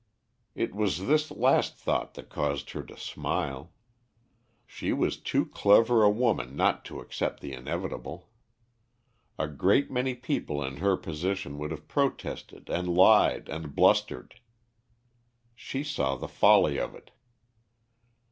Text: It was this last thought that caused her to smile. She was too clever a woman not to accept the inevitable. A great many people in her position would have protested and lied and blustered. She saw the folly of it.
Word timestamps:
It 0.55 0.73
was 0.73 1.05
this 1.05 1.29
last 1.29 1.77
thought 1.77 2.15
that 2.15 2.27
caused 2.27 2.71
her 2.71 2.81
to 2.81 2.97
smile. 2.97 3.71
She 4.65 4.93
was 4.93 5.17
too 5.21 5.45
clever 5.45 6.01
a 6.01 6.09
woman 6.09 6.55
not 6.55 6.83
to 6.85 6.99
accept 7.01 7.39
the 7.39 7.53
inevitable. 7.53 8.27
A 9.37 9.47
great 9.47 9.91
many 9.91 10.15
people 10.15 10.63
in 10.63 10.77
her 10.77 10.97
position 10.97 11.59
would 11.59 11.69
have 11.69 11.87
protested 11.87 12.67
and 12.67 12.89
lied 12.91 13.47
and 13.47 13.75
blustered. 13.75 14.39
She 15.53 15.83
saw 15.83 16.15
the 16.15 16.27
folly 16.27 16.79
of 16.79 16.95
it. 16.95 17.11